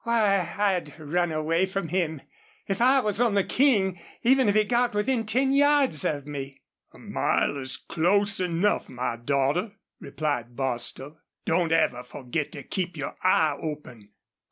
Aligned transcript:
"Why, 0.03 0.51
I'd 0.57 0.99
run 0.99 1.31
away 1.31 1.67
from 1.67 1.89
him, 1.89 2.21
if 2.67 2.81
I 2.81 3.01
was 3.01 3.21
on 3.21 3.35
the 3.35 3.43
King, 3.43 3.99
even 4.23 4.49
if 4.49 4.55
he 4.55 4.63
got 4.63 4.95
within 4.95 5.27
ten 5.27 5.53
yards 5.53 6.03
of 6.03 6.25
me." 6.25 6.61
"A 6.91 6.97
mile 6.97 7.55
is 7.57 7.77
close 7.77 8.39
enough, 8.39 8.89
my 8.89 9.15
daughter," 9.15 9.73
replied 9.99 10.55
Bostil. 10.55 11.19
"Don't 11.45 11.71
ever 11.71 12.01
forget 12.01 12.51
to 12.53 12.63
keep 12.63 12.97
your 12.97 13.15
eye 13.21 13.55
open. 13.61 14.09